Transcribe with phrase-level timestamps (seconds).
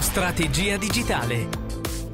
[0.00, 1.62] Strategia digitale.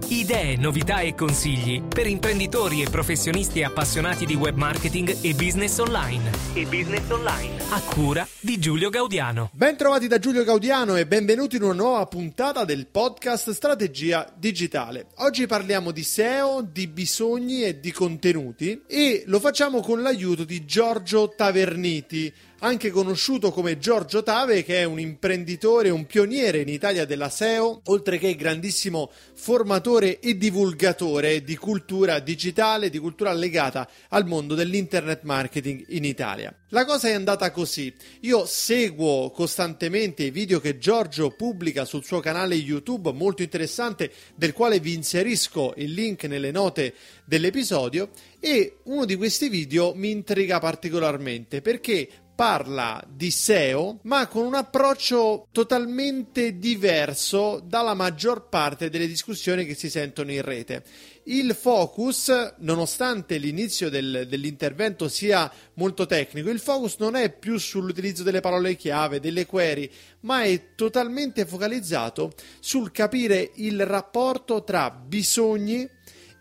[0.08, 6.30] Idee, novità e consigli per imprenditori e professionisti appassionati di web marketing e business online.
[6.54, 7.62] E business online.
[7.70, 9.50] A cura di Giulio Gaudiano.
[9.52, 15.06] Ben trovati da Giulio Gaudiano e benvenuti in una nuova puntata del podcast Strategia digitale.
[15.18, 20.64] Oggi parliamo di SEO, di bisogni e di contenuti e lo facciamo con l'aiuto di
[20.64, 27.04] Giorgio Taverniti anche conosciuto come Giorgio Tave, che è un imprenditore, un pioniere in Italia
[27.04, 34.26] della SEO, oltre che grandissimo formatore e divulgatore di cultura digitale, di cultura legata al
[34.26, 36.54] mondo dell'internet marketing in Italia.
[36.68, 37.92] La cosa è andata così.
[38.20, 44.52] Io seguo costantemente i video che Giorgio pubblica sul suo canale YouTube, molto interessante, del
[44.52, 46.94] quale vi inserisco il link nelle note
[47.24, 52.08] dell'episodio e uno di questi video mi intriga particolarmente perché
[52.40, 59.74] parla di SEO, ma con un approccio totalmente diverso dalla maggior parte delle discussioni che
[59.74, 60.82] si sentono in rete.
[61.24, 68.22] Il focus, nonostante l'inizio del, dell'intervento sia molto tecnico, il focus non è più sull'utilizzo
[68.22, 69.90] delle parole chiave, delle query,
[70.20, 75.86] ma è totalmente focalizzato sul capire il rapporto tra bisogni,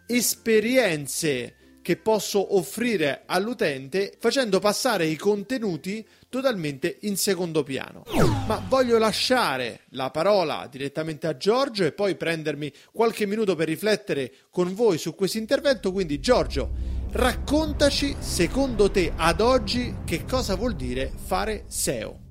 [0.08, 1.56] esperienze,
[1.90, 8.04] che posso offrire all'utente facendo passare i contenuti totalmente in secondo piano.
[8.46, 14.32] Ma voglio lasciare la parola direttamente a Giorgio e poi prendermi qualche minuto per riflettere
[14.52, 15.92] con voi su questo intervento.
[15.92, 16.70] Quindi Giorgio,
[17.10, 22.29] raccontaci secondo te ad oggi che cosa vuol dire fare SEO.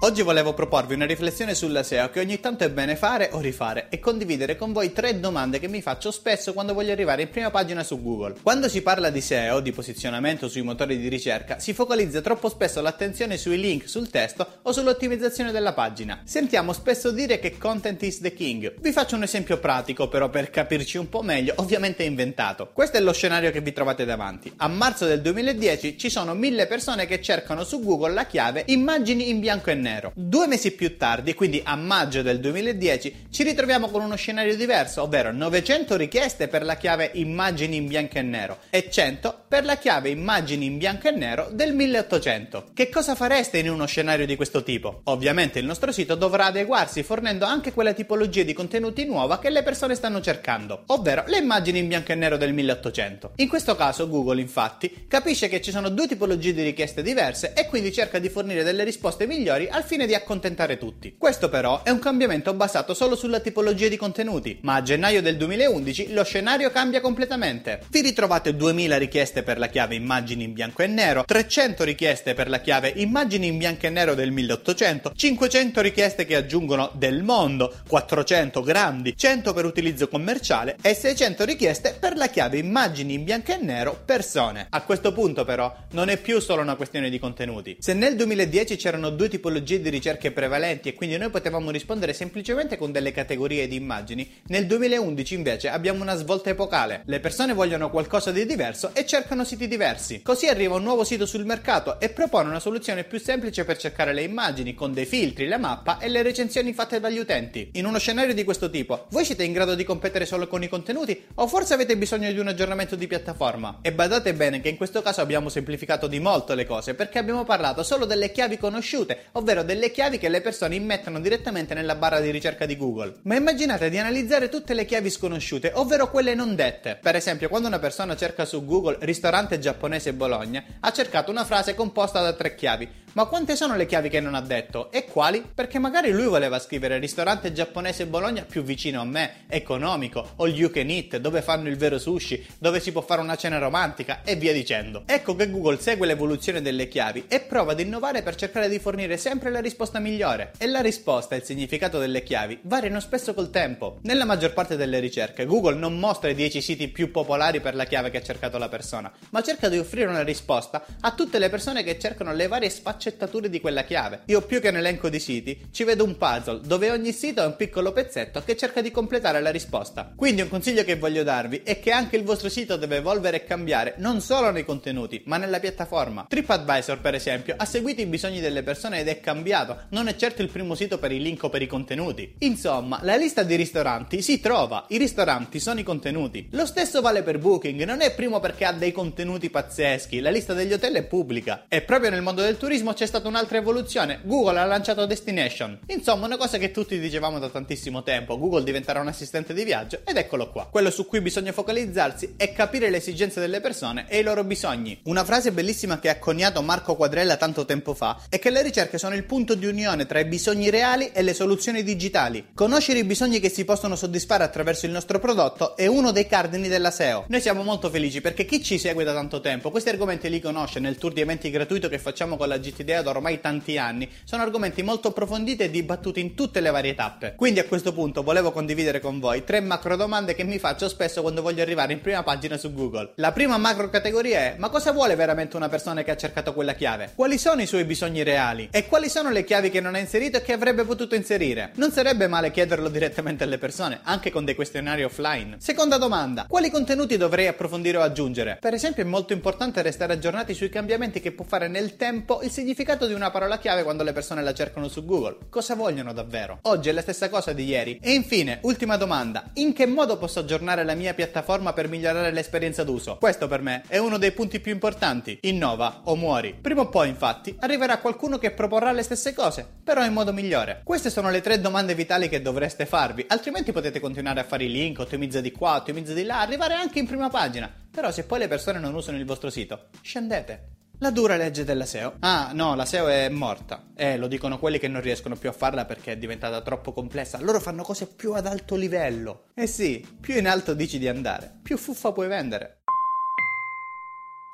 [0.00, 3.86] Oggi volevo proporvi una riflessione sulla SEO che ogni tanto è bene fare o rifare
[3.88, 7.50] e condividere con voi tre domande che mi faccio spesso quando voglio arrivare in prima
[7.50, 8.34] pagina su Google.
[8.42, 12.82] Quando si parla di SEO, di posizionamento sui motori di ricerca, si focalizza troppo spesso
[12.82, 16.20] l'attenzione sui link, sul testo o sull'ottimizzazione della pagina.
[16.24, 18.74] Sentiamo spesso dire che content is the king.
[18.78, 22.68] Vi faccio un esempio pratico però per capirci un po' meglio, ovviamente inventato.
[22.74, 24.52] Questo è lo scenario che vi trovate davanti.
[24.56, 29.30] A marzo del 2010 ci sono mille persone che cercano su Google la chiave immagini
[29.30, 30.12] in bianco e nero nero.
[30.14, 35.02] Due mesi più tardi, quindi a maggio del 2010, ci ritroviamo con uno scenario diverso,
[35.02, 39.76] ovvero 900 richieste per la chiave immagini in bianco e nero e 100 per la
[39.76, 42.70] chiave immagini in bianco e nero del 1800.
[42.72, 45.02] Che cosa fareste in uno scenario di questo tipo?
[45.04, 49.62] Ovviamente il nostro sito dovrà adeguarsi fornendo anche quella tipologia di contenuti nuova che le
[49.62, 53.32] persone stanno cercando, ovvero le immagini in bianco e nero del 1800.
[53.36, 57.66] In questo caso Google infatti capisce che ci sono due tipologie di richieste diverse e
[57.66, 61.16] quindi cerca di fornire delle risposte migliori al fine di accontentare tutti.
[61.18, 65.36] Questo però è un cambiamento basato solo sulla tipologia di contenuti, ma a gennaio del
[65.36, 67.80] 2011 lo scenario cambia completamente.
[67.90, 72.48] Vi ritrovate 2000 richieste per la chiave immagini in bianco e nero, 300 richieste per
[72.48, 77.74] la chiave immagini in bianco e nero del 1800, 500 richieste che aggiungono del mondo,
[77.88, 83.52] 400 grandi, 100 per utilizzo commerciale e 600 richieste per la chiave immagini in bianco
[83.52, 84.68] e nero persone.
[84.70, 87.76] A questo punto però non è più solo una questione di contenuti.
[87.80, 92.76] Se nel 2010 c'erano due tipologie di ricerche prevalenti e quindi noi potevamo rispondere semplicemente
[92.76, 97.02] con delle categorie di immagini, nel 2011 invece abbiamo una svolta epocale.
[97.06, 100.22] Le persone vogliono qualcosa di diverso e cercano siti diversi.
[100.22, 104.12] Così arriva un nuovo sito sul mercato e propone una soluzione più semplice per cercare
[104.12, 107.70] le immagini con dei filtri, la mappa e le recensioni fatte dagli utenti.
[107.74, 110.68] In uno scenario di questo tipo, voi siete in grado di competere solo con i
[110.68, 113.78] contenuti o forse avete bisogno di un aggiornamento di piattaforma?
[113.80, 117.44] E badate bene che in questo caso abbiamo semplificato di molto le cose perché abbiamo
[117.44, 122.20] parlato solo delle chiavi conosciute, ovvero delle chiavi che le persone immettono direttamente nella barra
[122.20, 123.16] di ricerca di Google.
[123.22, 126.98] Ma immaginate di analizzare tutte le chiavi sconosciute, ovvero quelle non dette.
[127.00, 131.74] Per esempio, quando una persona cerca su Google ristorante giapponese Bologna, ha cercato una frase
[131.74, 133.02] composta da tre chiavi.
[133.14, 134.90] Ma quante sono le chiavi che non ha detto?
[134.90, 135.40] E quali?
[135.54, 140.68] Perché magari lui voleva scrivere ristorante giapponese Bologna più vicino a me, economico, o you
[140.68, 144.34] can eat, dove fanno il vero sushi, dove si può fare una cena romantica e
[144.34, 145.04] via dicendo.
[145.06, 149.16] Ecco che Google segue l'evoluzione delle chiavi e prova ad innovare per cercare di fornire
[149.16, 150.50] sempre la risposta migliore.
[150.58, 153.98] E la risposta e il significato delle chiavi variano spesso col tempo.
[154.02, 157.84] Nella maggior parte delle ricerche, Google non mostra i 10 siti più popolari per la
[157.84, 161.48] chiave che ha cercato la persona, ma cerca di offrire una risposta a tutte le
[161.48, 164.20] persone che cercano le varie sfaccettature sfaccettature di quella chiave.
[164.26, 167.46] Io più che un elenco di siti ci vedo un puzzle dove ogni sito è
[167.46, 170.12] un piccolo pezzetto che cerca di completare la risposta.
[170.16, 173.44] Quindi un consiglio che voglio darvi è che anche il vostro sito deve evolvere e
[173.44, 176.26] cambiare non solo nei contenuti ma nella piattaforma.
[176.28, 180.40] TripAdvisor per esempio ha seguito i bisogni delle persone ed è cambiato, non è certo
[180.40, 182.34] il primo sito per i link o per i contenuti.
[182.38, 186.48] Insomma, la lista di ristoranti si trova, i ristoranti sono i contenuti.
[186.52, 190.54] Lo stesso vale per Booking, non è primo perché ha dei contenuti pazzeschi, la lista
[190.54, 191.66] degli hotel è pubblica.
[191.68, 194.20] E proprio nel mondo del turismo c'è stata un'altra evoluzione.
[194.22, 195.80] Google ha lanciato Destination.
[195.88, 198.38] Insomma, una cosa che tutti dicevamo da tantissimo tempo.
[198.38, 200.68] Google diventerà un assistente di viaggio ed eccolo qua.
[200.70, 205.00] Quello su cui bisogna focalizzarsi è capire le esigenze delle persone e i loro bisogni.
[205.04, 208.96] Una frase bellissima che ha coniato Marco Quadrella tanto tempo fa è che le ricerche
[208.96, 212.46] sono il punto di unione tra i bisogni reali e le soluzioni digitali.
[212.54, 216.68] Conoscere i bisogni che si possono soddisfare attraverso il nostro prodotto è uno dei cardini
[216.68, 217.24] della SEO.
[217.28, 220.78] Noi siamo molto felici perché chi ci segue da tanto tempo questi argomenti li conosce
[220.78, 224.08] nel tour di eventi gratuito che facciamo con la GTD da ormai tanti anni.
[224.24, 227.34] Sono argomenti molto approfonditi e dibattuti in tutte le varie tappe.
[227.36, 231.22] Quindi a questo punto volevo condividere con voi tre macro domande che mi faccio spesso
[231.22, 233.12] quando voglio arrivare in prima pagina su Google.
[233.16, 236.74] La prima macro categoria è: ma cosa vuole veramente una persona che ha cercato quella
[236.74, 237.12] chiave?
[237.14, 238.68] Quali sono i suoi bisogni reali?
[238.70, 241.72] E quali sono le chiavi che non ha inserito e che avrebbe potuto inserire?
[241.76, 245.56] Non sarebbe male chiederlo direttamente alle persone, anche con dei questionari offline.
[245.58, 248.58] Seconda domanda: quali contenuti dovrei approfondire o aggiungere?
[248.60, 252.50] Per esempio, è molto importante restare aggiornati sui cambiamenti che può fare nel tempo il
[252.50, 255.36] significato di una parola chiave quando le persone la cercano su Google.
[255.48, 256.58] Cosa vogliono davvero?
[256.62, 258.00] Oggi è la stessa cosa di ieri.
[258.02, 262.82] E infine, ultima domanda: in che modo posso aggiornare la mia piattaforma per migliorare l'esperienza
[262.82, 263.18] d'uso?
[263.18, 265.38] Questo per me è uno dei punti più importanti.
[265.42, 266.56] Innova o muori.
[266.60, 270.80] Prima o poi, infatti, arriverà qualcuno che proporrà le stesse cose, però in modo migliore.
[270.82, 274.70] Queste sono le tre domande vitali che dovreste farvi, altrimenti potete continuare a fare i
[274.70, 277.72] link, ottimizza di qua, ottimizza di là, arrivare anche in prima pagina.
[277.90, 280.73] Però se poi le persone non usano il vostro sito, scendete.
[281.04, 282.14] La dura legge della SEO.
[282.20, 283.90] Ah, no, la SEO è morta.
[283.94, 287.38] Eh, lo dicono quelli che non riescono più a farla perché è diventata troppo complessa.
[287.42, 289.48] Loro fanno cose più ad alto livello.
[289.54, 292.84] Eh sì, più in alto dici di andare, più fuffa puoi vendere.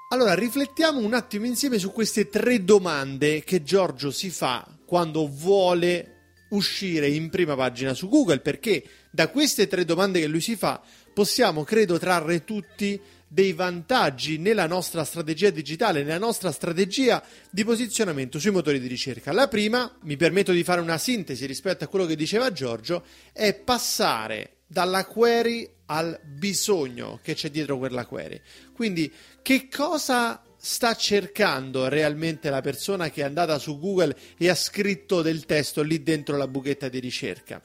[0.09, 6.35] Allora, riflettiamo un attimo insieme su queste tre domande che Giorgio si fa quando vuole
[6.51, 10.83] uscire in prima pagina su Google, perché da queste tre domande che lui si fa
[11.13, 13.01] possiamo, credo, trarre tutti
[13.33, 19.31] dei vantaggi nella nostra strategia digitale, nella nostra strategia di posizionamento sui motori di ricerca.
[19.31, 23.55] La prima, mi permetto di fare una sintesi rispetto a quello che diceva Giorgio, è
[23.55, 28.41] passare dalla query al bisogno che c'è dietro quella query.
[28.73, 34.57] Quindi, che cosa sta cercando realmente la persona che è andata su Google e ha
[34.57, 37.63] scritto del testo lì dentro la buchetta di ricerca?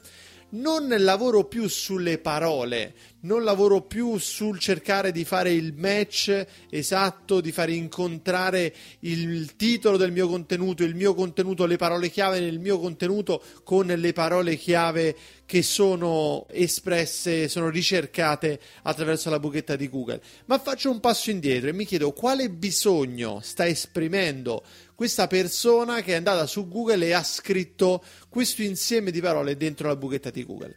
[0.48, 2.94] non lavoro più sulle parole,
[3.26, 9.96] non lavoro più sul cercare di fare il match esatto, di fare incontrare il titolo
[9.96, 14.56] del mio contenuto, il mio contenuto, le parole chiave nel mio contenuto con le parole
[14.56, 20.22] chiave che sono espresse, sono ricercate attraverso la buchetta di Google.
[20.46, 24.62] Ma faccio un passo indietro e mi chiedo quale bisogno sta esprimendo
[24.94, 29.88] questa persona che è andata su Google e ha scritto questo insieme di parole dentro
[29.88, 30.76] la buchetta di Google.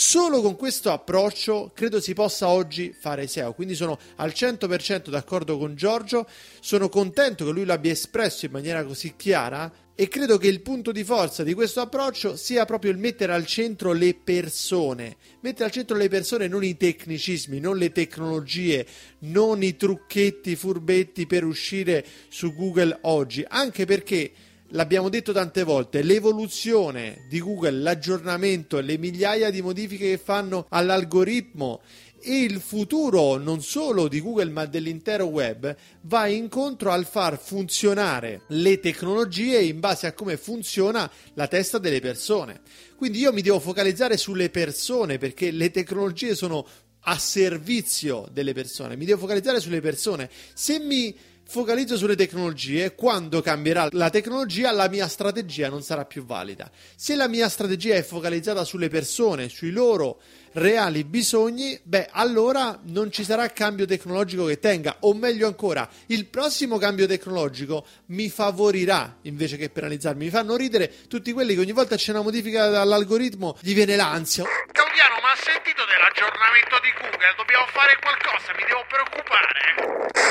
[0.00, 5.58] Solo con questo approccio credo si possa oggi fare SEO, quindi sono al 100% d'accordo
[5.58, 6.24] con Giorgio,
[6.60, 10.92] sono contento che lui l'abbia espresso in maniera così chiara e credo che il punto
[10.92, 15.72] di forza di questo approccio sia proprio il mettere al centro le persone, mettere al
[15.72, 18.86] centro le persone, non i tecnicismi, non le tecnologie,
[19.22, 24.30] non i trucchetti furbetti per uscire su Google oggi, anche perché
[24.70, 31.80] l'abbiamo detto tante volte, l'evoluzione di Google, l'aggiornamento, le migliaia di modifiche che fanno all'algoritmo
[32.20, 38.42] e il futuro non solo di Google ma dell'intero web va incontro al far funzionare
[38.48, 42.60] le tecnologie in base a come funziona la testa delle persone.
[42.96, 46.66] Quindi io mi devo focalizzare sulle persone perché le tecnologie sono
[47.02, 50.28] a servizio delle persone, mi devo focalizzare sulle persone.
[50.52, 51.14] Se mi
[51.50, 56.70] focalizzo sulle tecnologie, quando cambierà la tecnologia la mia strategia non sarà più valida.
[56.94, 60.20] Se la mia strategia è focalizzata sulle persone, sui loro
[60.52, 66.26] reali bisogni, beh, allora non ci sarà cambio tecnologico che tenga, o meglio ancora, il
[66.26, 70.24] prossimo cambio tecnologico mi favorirà invece che penalizzarmi.
[70.24, 74.44] Mi fanno ridere tutti quelli che ogni volta c'è una modifica dall'algoritmo, gli viene l'ansia.
[74.72, 77.34] Claudiano, ma ha sentito dell'aggiornamento di Google?
[77.36, 79.58] Dobbiamo fare qualcosa, mi devo preoccupare.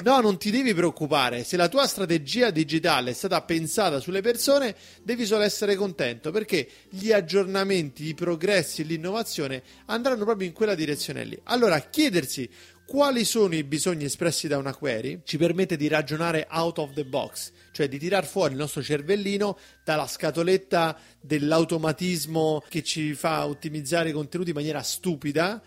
[0.03, 1.43] No, non ti devi preoccupare.
[1.43, 6.67] Se la tua strategia digitale è stata pensata sulle persone, devi solo essere contento perché
[6.89, 11.39] gli aggiornamenti, i progressi e l'innovazione andranno proprio in quella direzione lì.
[11.43, 12.49] Allora, chiedersi
[12.85, 17.03] quali sono i bisogni espressi da una query ci permette di ragionare out of the
[17.03, 24.09] box, cioè di tirar fuori il nostro cervellino dalla scatoletta dell'automatismo che ci fa ottimizzare
[24.09, 25.61] i contenuti in maniera stupida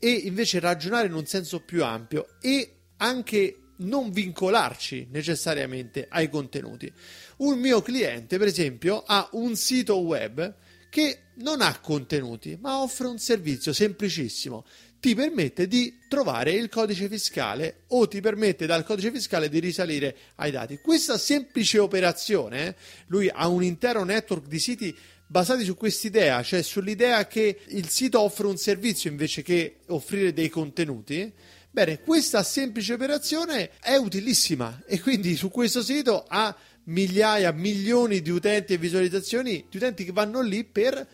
[0.00, 6.92] e invece ragionare in un senso più ampio e anche non vincolarci necessariamente ai contenuti.
[7.36, 10.54] Un mio cliente, per esempio, ha un sito web
[10.94, 14.64] che non ha contenuti, ma offre un servizio semplicissimo.
[15.00, 20.16] Ti permette di trovare il codice fiscale o ti permette dal codice fiscale di risalire
[20.36, 20.78] ai dati.
[20.78, 22.74] Questa semplice operazione, eh,
[23.08, 24.96] lui ha un intero network di siti
[25.26, 30.48] basati su quest'idea, cioè sull'idea che il sito offre un servizio invece che offrire dei
[30.48, 31.32] contenuti
[31.74, 38.30] Bene, questa semplice operazione è utilissima e quindi su questo sito ha migliaia, milioni di
[38.30, 41.06] utenti e visualizzazioni di utenti che vanno lì per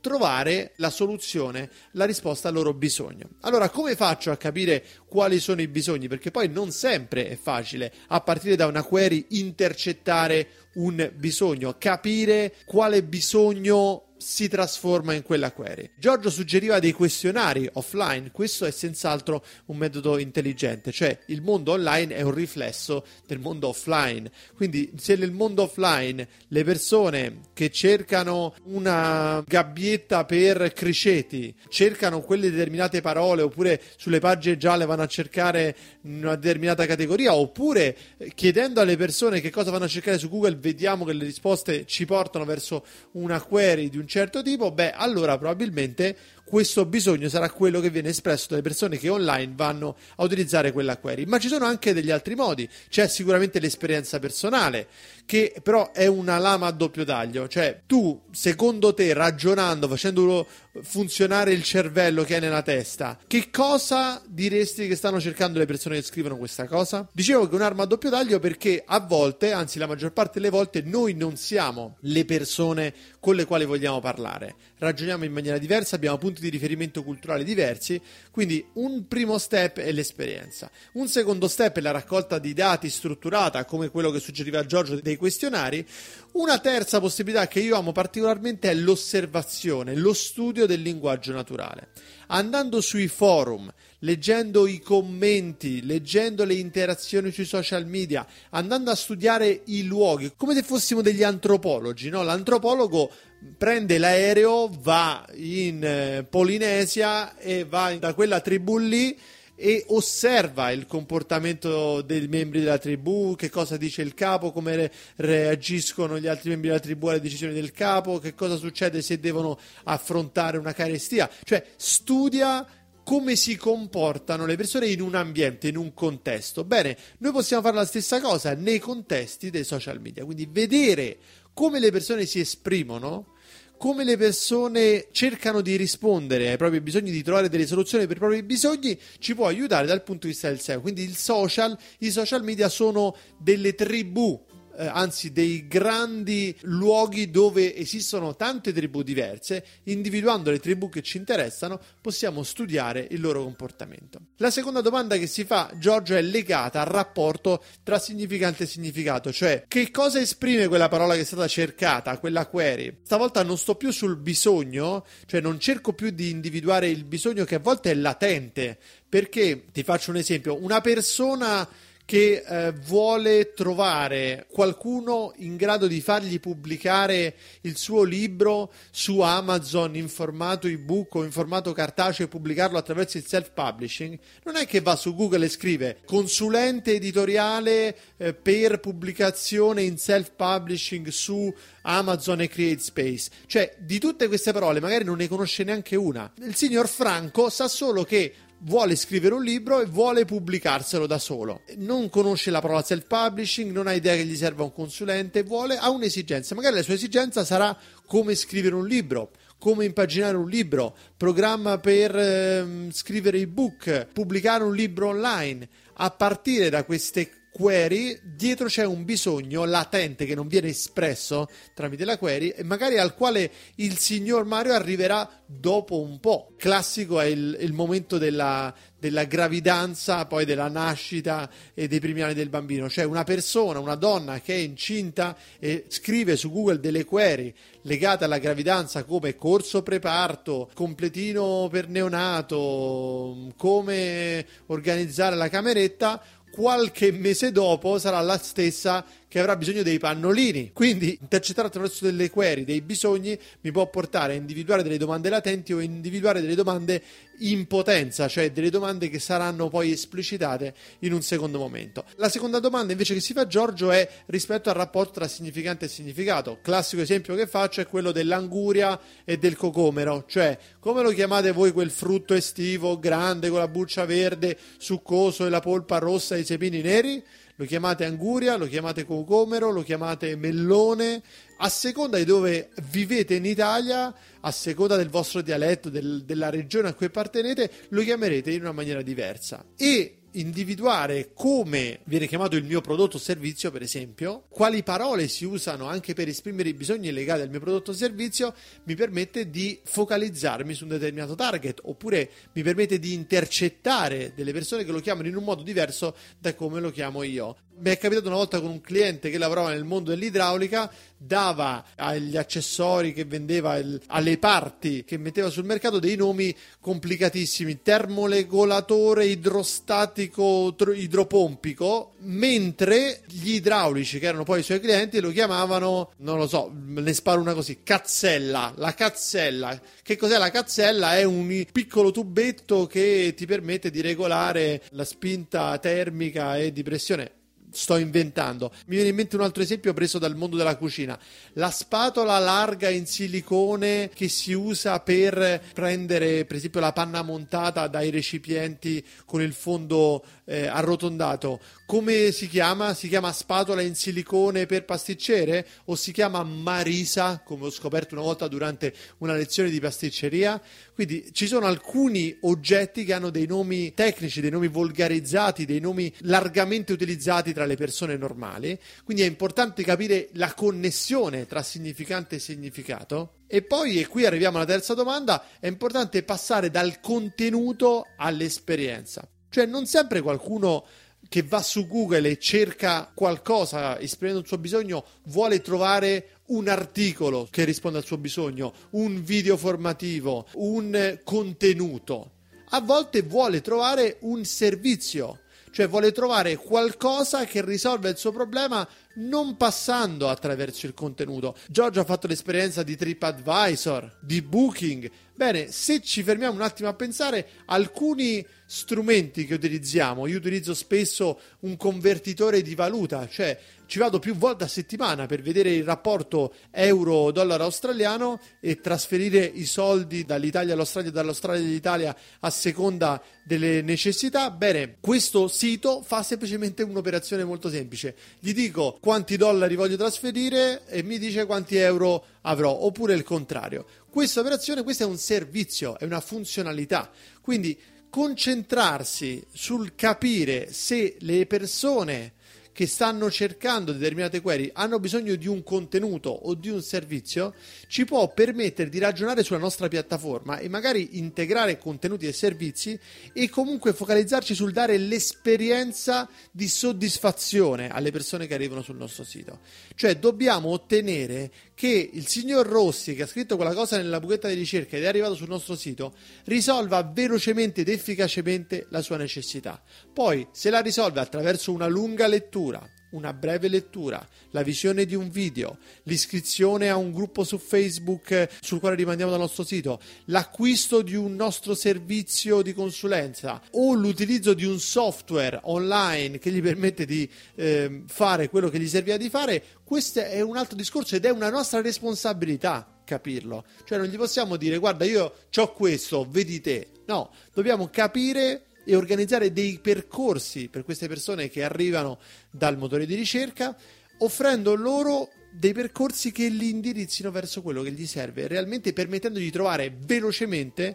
[0.00, 3.30] trovare la soluzione, la risposta al loro bisogno.
[3.40, 6.06] Allora, come faccio a capire quali sono i bisogni?
[6.06, 12.54] Perché poi non sempre è facile, a partire da una query, intercettare un bisogno, capire
[12.66, 15.90] quale bisogno si trasforma in quella query.
[15.96, 22.16] Giorgio suggeriva dei questionari offline, questo è senz'altro un metodo intelligente, cioè il mondo online
[22.16, 28.52] è un riflesso del mondo offline, quindi se nel mondo offline le persone che cercano
[28.64, 35.76] una gabbietta per criceti cercano quelle determinate parole oppure sulle pagine gialle vanno a cercare
[36.02, 37.96] una determinata categoria oppure
[38.34, 42.04] chiedendo alle persone che cosa vanno a cercare su Google vediamo che le risposte ci
[42.06, 47.80] portano verso una query di un certo tipo, beh, allora probabilmente questo bisogno sarà quello
[47.80, 51.24] che viene espresso dalle persone che online vanno a utilizzare quella query.
[51.24, 52.68] Ma ci sono anche degli altri modi.
[52.88, 54.86] C'è sicuramente l'esperienza personale,
[55.26, 57.48] che però è una lama a doppio taglio.
[57.48, 60.46] Cioè, tu, secondo te, ragionando, facendo
[60.82, 65.96] funzionare il cervello che hai nella testa, che cosa diresti che stanno cercando le persone
[65.96, 67.08] che scrivono questa cosa?
[67.12, 70.50] Dicevo che è un'arma a doppio taglio perché a volte, anzi la maggior parte delle
[70.50, 74.54] volte, noi non siamo le persone con le quali vogliamo parlare.
[74.78, 77.98] Ragioniamo in maniera diversa, abbiamo punti di riferimento culturali diversi,
[78.30, 80.70] quindi un primo step è l'esperienza.
[80.92, 85.16] Un secondo step è la raccolta di dati strutturata, come quello che suggeriva Giorgio dei
[85.16, 85.86] questionari.
[86.32, 91.88] Una terza possibilità che io amo particolarmente è l'osservazione, lo studio del linguaggio naturale.
[92.26, 99.62] Andando sui forum, leggendo i commenti, leggendo le interazioni sui social media, andando a studiare
[99.66, 102.22] i luoghi, come se fossimo degli antropologi, no?
[102.22, 103.10] L'antropologo
[103.56, 109.18] prende l'aereo, va in eh, Polinesia e va da quella tribù lì
[109.58, 116.18] e osserva il comportamento dei membri della tribù, che cosa dice il capo, come reagiscono
[116.18, 120.58] gli altri membri della tribù alle decisioni del capo, che cosa succede se devono affrontare
[120.58, 122.66] una carestia, cioè studia
[123.02, 126.64] come si comportano le persone in un ambiente, in un contesto.
[126.64, 131.16] Bene, noi possiamo fare la stessa cosa nei contesti dei social media, quindi vedere
[131.54, 133.35] come le persone si esprimono
[133.76, 138.20] come le persone cercano di rispondere ai propri bisogni, di trovare delle soluzioni per i
[138.20, 140.80] propri bisogni, ci può aiutare dal punto di vista del SEO.
[140.80, 144.45] Quindi social, i social media sono delle tribù
[144.76, 151.16] eh, anzi dei grandi luoghi dove esistono tante tribù diverse, individuando le tribù che ci
[151.16, 154.20] interessano, possiamo studiare il loro comportamento.
[154.36, 159.32] La seconda domanda che si fa Giorgio è legata al rapporto tra significante e significato,
[159.32, 162.98] cioè che cosa esprime quella parola che è stata cercata, quella query.
[163.02, 167.56] Stavolta non sto più sul bisogno, cioè non cerco più di individuare il bisogno che
[167.56, 168.78] a volte è latente,
[169.08, 171.66] perché ti faccio un esempio, una persona
[172.06, 179.96] che eh, vuole trovare qualcuno in grado di fargli pubblicare il suo libro su Amazon
[179.96, 184.80] in formato ebook o in formato cartaceo e pubblicarlo attraverso il self-publishing, non è che
[184.80, 192.48] va su Google e scrive consulente editoriale eh, per pubblicazione in self-publishing su Amazon e
[192.48, 193.30] CreateSpace.
[193.46, 196.32] Cioè, di tutte queste parole magari non ne conosce neanche una.
[196.40, 201.62] Il signor Franco sa solo che vuole scrivere un libro e vuole pubblicarselo da solo.
[201.76, 205.90] Non conosce la parola self-publishing, non ha idea che gli serva un consulente, vuole, ha
[205.90, 206.54] un'esigenza.
[206.54, 212.14] Magari la sua esigenza sarà come scrivere un libro come impaginare un libro, programma per
[212.14, 215.66] eh, scrivere ebook, pubblicare un libro online.
[215.94, 222.04] A partire da queste query, dietro c'è un bisogno latente che non viene espresso tramite
[222.04, 226.52] la query e magari al quale il signor Mario arriverà dopo un po'.
[226.58, 232.34] Classico è il, il momento della, della gravidanza, poi della nascita e dei primi anni
[232.34, 232.90] del bambino.
[232.90, 238.24] Cioè una persona, una donna che è incinta e scrive su Google delle query legate
[238.24, 246.20] alla gravidanza come corso preparto, completino per neonato, come organizzare la cameretta,
[246.56, 250.70] qualche mese dopo sarà la stessa che avrà bisogno dei pannolini.
[250.72, 255.72] Quindi intercettare attraverso delle query dei bisogni mi può portare a individuare delle domande latenti
[255.72, 257.02] o individuare delle domande
[257.40, 262.04] in potenza, cioè delle domande che saranno poi esplicitate in un secondo momento.
[262.16, 265.88] La seconda domanda invece che si fa Giorgio è rispetto al rapporto tra significante e
[265.88, 266.58] significato.
[266.62, 271.72] Classico esempio che faccio è quello dell'anguria e del cocomero, cioè come lo chiamate voi
[271.72, 276.44] quel frutto estivo grande con la buccia verde, succoso e la polpa rossa e i
[276.44, 277.22] sepini neri?
[277.56, 281.22] Lo chiamate anguria, lo chiamate cocomero, lo chiamate mellone,
[281.58, 286.88] a seconda di dove vivete in Italia, a seconda del vostro dialetto, del, della regione
[286.88, 289.64] a cui appartenete, lo chiamerete in una maniera diversa.
[289.76, 295.44] E individuare come viene chiamato il mio prodotto o servizio, per esempio, quali parole si
[295.44, 299.80] usano anche per esprimere i bisogni legati al mio prodotto o servizio, mi permette di
[299.82, 305.28] focalizzarmi su un determinato target, oppure mi permette di intercettare delle persone che lo chiamano
[305.28, 307.56] in un modo diverso da come lo chiamo io.
[307.78, 312.36] Mi è capitato una volta con un cliente che lavorava nel mondo dell'idraulica, dava agli
[312.36, 320.74] accessori che vendeva, il, alle parti che metteva sul mercato dei nomi complicatissimi, termoregolatore idrostatico
[320.94, 326.72] idropompico, mentre gli idraulici che erano poi i suoi clienti lo chiamavano, non lo so,
[326.74, 329.78] ne sparo una così, cazzella, la cazzella.
[330.02, 331.16] Che cos'è la cazzella?
[331.16, 337.44] È un piccolo tubetto che ti permette di regolare la spinta termica e di pressione
[337.76, 338.72] sto inventando.
[338.86, 341.18] Mi viene in mente un altro esempio preso dal mondo della cucina.
[341.52, 347.86] La spatola larga in silicone che si usa per prendere, per esempio, la panna montata
[347.86, 351.60] dai recipienti con il fondo eh, arrotondato.
[351.84, 352.94] Come si chiama?
[352.94, 358.24] Si chiama spatola in silicone per pasticcere o si chiama marisa, come ho scoperto una
[358.24, 360.60] volta durante una lezione di pasticceria?
[360.94, 366.12] Quindi ci sono alcuni oggetti che hanno dei nomi tecnici, dei nomi volgarizzati, dei nomi
[366.20, 368.78] largamente utilizzati tra le persone normali.
[369.04, 373.34] Quindi è importante capire la connessione tra significante e significato.
[373.46, 379.28] E poi, e qui arriviamo alla terza domanda, è importante passare dal contenuto all'esperienza.
[379.48, 380.84] Cioè non sempre qualcuno
[381.28, 387.48] che va su Google e cerca qualcosa esprimendo il suo bisogno vuole trovare un articolo
[387.50, 392.32] che risponde al suo bisogno, un video formativo, un contenuto.
[392.70, 395.40] A volte vuole trovare un servizio,
[395.76, 401.54] cioè vuole trovare qualcosa che risolve il suo problema non passando attraverso il contenuto.
[401.68, 406.94] Giorgio ha fatto l'esperienza di TripAdvisor, di Booking, Bene, se ci fermiamo un attimo a
[406.94, 414.18] pensare, alcuni strumenti che utilizziamo, io utilizzo spesso un convertitore di valuta, cioè ci vado
[414.18, 420.72] più volte a settimana per vedere il rapporto euro-dollaro australiano e trasferire i soldi dall'Italia
[420.72, 424.50] all'Australia e dall'Australia all'Italia a seconda delle necessità.
[424.50, 428.16] Bene, questo sito fa semplicemente un'operazione molto semplice.
[428.40, 433.86] Gli dico quanti dollari voglio trasferire e mi dice quanti euro avrò, oppure il contrario.
[434.08, 437.10] Questa operazione, questo è un servizio, è una funzionalità.
[437.40, 437.78] Quindi
[438.08, 442.32] concentrarsi sul capire se le persone
[442.76, 447.54] che stanno cercando determinate query hanno bisogno di un contenuto o di un servizio,
[447.86, 453.00] ci può permettere di ragionare sulla nostra piattaforma e magari integrare contenuti e servizi
[453.32, 459.60] e comunque focalizzarci sul dare l'esperienza di soddisfazione alle persone che arrivano sul nostro sito.
[459.94, 464.54] Cioè dobbiamo ottenere che il signor Rossi, che ha scritto quella cosa nella buchetta di
[464.54, 469.82] ricerca ed è arrivato sul nostro sito, risolva velocemente ed efficacemente la sua necessità.
[470.10, 475.30] Poi, se la risolve attraverso una lunga lettura, una breve lettura, la visione di un
[475.30, 481.02] video, l'iscrizione a un gruppo su Facebook eh, sul quale rimandiamo dal nostro sito, l'acquisto
[481.02, 487.06] di un nostro servizio di consulenza o l'utilizzo di un software online che gli permette
[487.06, 491.24] di eh, fare quello che gli serviva di fare, questo è un altro discorso ed
[491.24, 493.64] è una nostra responsabilità capirlo.
[493.84, 496.88] Cioè non gli possiamo dire guarda io ho questo, vedi te.
[497.06, 502.20] No, dobbiamo capire e organizzare dei percorsi per queste persone che arrivano
[502.50, 503.76] dal motore di ricerca,
[504.18, 509.50] offrendo loro dei percorsi che li indirizzino verso quello che gli serve, realmente permettendogli di
[509.50, 510.94] trovare velocemente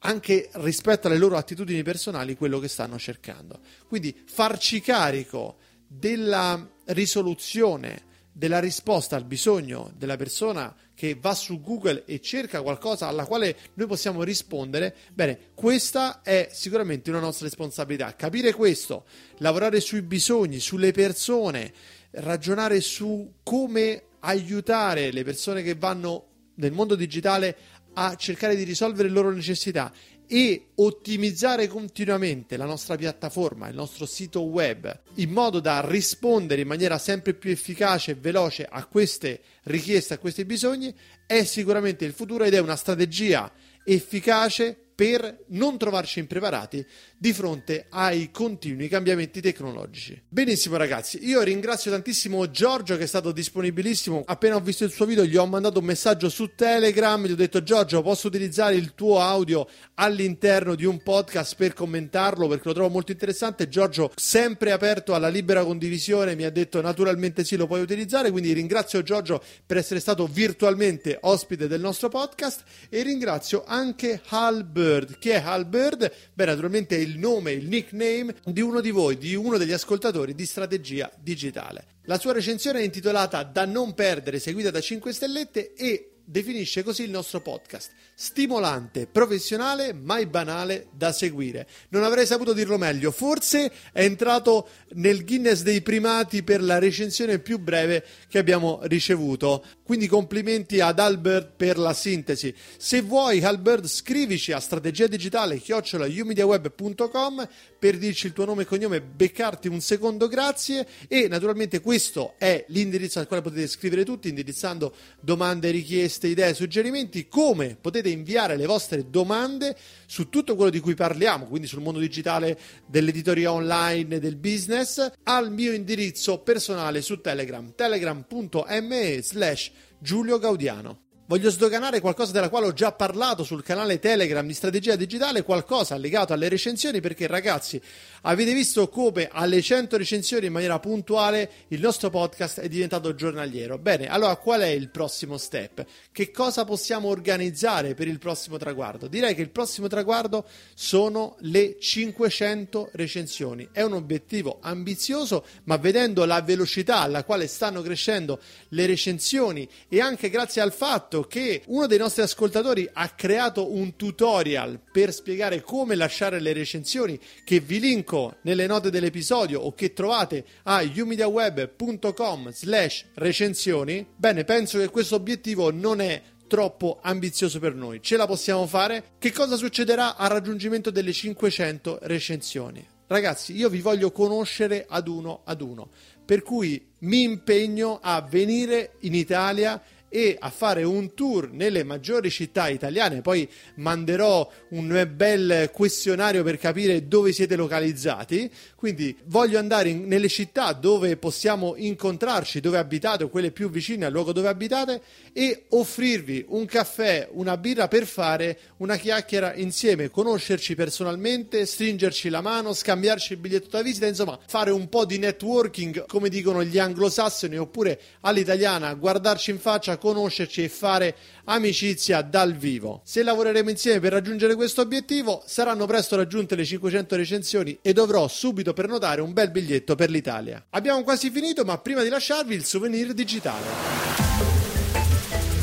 [0.00, 3.60] anche rispetto alle loro attitudini personali quello che stanno cercando.
[3.88, 12.04] Quindi farci carico della risoluzione della risposta al bisogno della persona che va su Google
[12.06, 18.14] e cerca qualcosa alla quale noi possiamo rispondere, bene, questa è sicuramente una nostra responsabilità.
[18.14, 19.04] Capire questo,
[19.38, 21.72] lavorare sui bisogni, sulle persone,
[22.12, 27.56] ragionare su come aiutare le persone che vanno nel mondo digitale
[27.94, 29.92] a cercare di risolvere le loro necessità
[30.26, 36.68] e ottimizzare continuamente la nostra piattaforma, il nostro sito web, in modo da rispondere in
[36.68, 40.94] maniera sempre più efficace e veloce a queste richieste, a questi bisogni,
[41.26, 43.50] è sicuramente il futuro ed è una strategia
[43.84, 46.86] efficace per non trovarci impreparati
[47.22, 50.20] di fronte ai continui cambiamenti tecnologici.
[50.28, 54.24] Benissimo ragazzi, io ringrazio tantissimo Giorgio che è stato disponibilissimo.
[54.26, 57.36] Appena ho visto il suo video gli ho mandato un messaggio su Telegram, gli ho
[57.36, 62.74] detto Giorgio posso utilizzare il tuo audio all'interno di un podcast per commentarlo perché lo
[62.74, 63.68] trovo molto interessante.
[63.68, 68.52] Giorgio sempre aperto alla libera condivisione mi ha detto naturalmente sì lo puoi utilizzare, quindi
[68.52, 75.18] ringrazio Giorgio per essere stato virtualmente ospite del nostro podcast e ringrazio anche Halb Bird.
[75.20, 76.12] Chi è Hal Bird?
[76.34, 80.34] Beh, naturalmente è il nome, il nickname di uno di voi, di uno degli ascoltatori
[80.34, 81.86] di strategia digitale.
[82.04, 87.04] La sua recensione è intitolata Da non perdere, seguita da 5 stellette e definisce così
[87.04, 87.90] il nostro podcast.
[88.14, 91.66] Stimolante, professionale, mai banale da seguire.
[91.88, 93.10] Non avrei saputo dirlo meglio.
[93.10, 99.64] Forse è entrato nel Guinness dei primati per la recensione più breve che abbiamo ricevuto.
[99.82, 102.54] Quindi complimenti ad Albert per la sintesi.
[102.76, 109.00] Se vuoi, Albert, scrivici a strategia digitale chiocciolaiumediaweb.com per dirci il tuo nome e cognome,
[109.00, 114.94] beccarti un secondo grazie e naturalmente questo è l'indirizzo al quale potete scrivere tutti indirizzando
[115.20, 120.94] domande, richieste, idee, suggerimenti, come potete inviare le vostre domande su tutto quello di cui
[120.94, 127.72] parliamo, quindi sul mondo digitale dell'editoria online, del business, al mio indirizzo personale su Telegram,
[127.74, 131.01] telegram.me slash Giulio Gaudiano.
[131.24, 135.96] Voglio sdoganare qualcosa della quale ho già parlato sul canale Telegram di strategia digitale, qualcosa
[135.96, 137.80] legato alle recensioni, perché ragazzi,
[138.22, 143.78] avete visto come alle 100 recensioni in maniera puntuale il nostro podcast è diventato giornaliero.
[143.78, 145.86] Bene, allora qual è il prossimo step?
[146.10, 149.06] Che cosa possiamo organizzare per il prossimo traguardo?
[149.06, 153.68] Direi che il prossimo traguardo sono le 500 recensioni.
[153.70, 160.00] È un obiettivo ambizioso, ma vedendo la velocità alla quale stanno crescendo le recensioni e
[160.00, 165.12] anche grazie al fatto fatto che uno dei nostri ascoltatori ha creato un tutorial per
[165.12, 170.82] spiegare come lasciare le recensioni che vi linko nelle note dell'episodio o che trovate a
[170.82, 178.00] umediaweb.com slash recensioni, bene, penso che questo obiettivo non è troppo ambizioso per noi.
[178.02, 179.12] Ce la possiamo fare?
[179.18, 182.86] Che cosa succederà al raggiungimento delle 500 recensioni?
[183.06, 185.90] Ragazzi, io vi voglio conoscere ad uno ad uno,
[186.24, 192.30] per cui mi impegno a venire in Italia e a fare un tour nelle maggiori
[192.30, 193.22] città italiane.
[193.22, 198.50] Poi manderò un bel questionario per capire dove siete localizzati.
[198.82, 204.06] Quindi voglio andare in, nelle città dove possiamo incontrarci, dove abitate o quelle più vicine
[204.06, 205.00] al luogo dove abitate
[205.32, 212.40] e offrirvi un caffè, una birra per fare una chiacchiera insieme, conoscerci personalmente, stringerci la
[212.40, 216.80] mano, scambiarci il biglietto da visita, insomma, fare un po' di networking, come dicono gli
[216.80, 221.14] anglosassoni, oppure all'italiana, guardarci in faccia, conoscerci e fare
[221.44, 223.00] amicizia dal vivo.
[223.04, 228.26] Se lavoreremo insieme per raggiungere questo obiettivo, saranno presto raggiunte le 500 recensioni e dovrò
[228.26, 230.64] subito prenotare un bel biglietto per l'Italia.
[230.70, 233.66] Abbiamo quasi finito, ma prima di lasciarvi il souvenir digitale.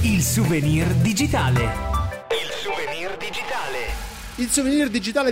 [0.02, 1.62] Il souvenir digitale.
[2.30, 4.09] Il souvenir digitale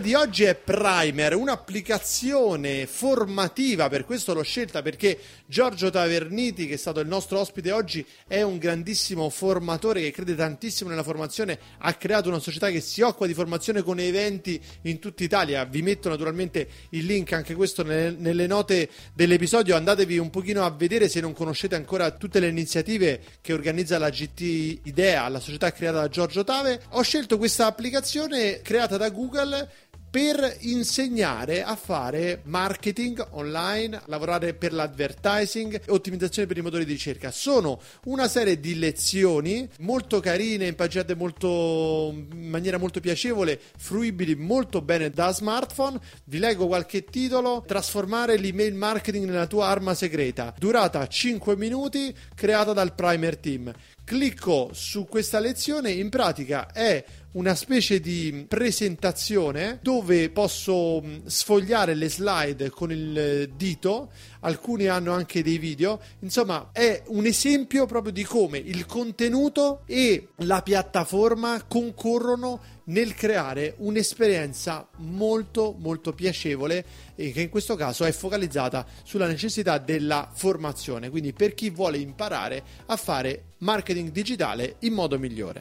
[0.02, 6.78] di oggi è Primer, un'applicazione formativa, per questo l'ho scelta perché Giorgio Taverniti, che è
[6.78, 11.93] stato il nostro ospite oggi, è un grandissimo formatore che crede tantissimo nella formazione, ha
[11.93, 15.63] creato una società che si occupa di formazione con eventi in tutta Italia.
[15.63, 21.08] Vi metto naturalmente il link anche questo nelle note dell'episodio, andatevi un pochino a vedere
[21.08, 26.02] se non conoscete ancora tutte le iniziative che organizza la GT Idea, la società creata
[26.02, 26.82] da Giorgio Tave.
[26.89, 29.70] Ho scelto questa applicazione creata da Google
[30.10, 36.94] per insegnare a fare marketing online, lavorare per l'advertising e ottimizzazione per i motori di
[36.94, 37.30] ricerca.
[37.30, 44.82] Sono una serie di lezioni molto carine, impaginate molto, in maniera molto piacevole, fruibili molto
[44.82, 46.00] bene da smartphone.
[46.24, 50.56] Vi leggo qualche titolo: Trasformare l'email marketing nella tua arma segreta.
[50.58, 53.74] Durata 5 minuti, creata dal Primer Team.
[54.08, 62.10] Clicco su questa lezione, in pratica è una specie di presentazione dove posso sfogliare le
[62.10, 68.24] slide con il dito, alcuni hanno anche dei video, insomma è un esempio proprio di
[68.24, 77.41] come il contenuto e la piattaforma concorrono nel creare un'esperienza molto molto piacevole e che
[77.41, 82.95] in questo caso è focalizzata sulla necessità della formazione, quindi per chi vuole imparare a
[82.95, 85.60] fare marketing digitale in modo migliore.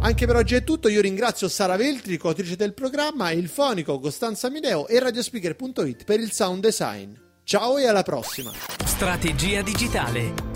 [0.00, 4.48] Anche per oggi è tutto, io ringrazio Sara Veltri, coautrice del programma, il fonico Costanza
[4.50, 7.12] Mineo e radiospeaker.it per il sound design.
[7.42, 8.52] Ciao e alla prossima!
[8.84, 10.55] Strategia digitale.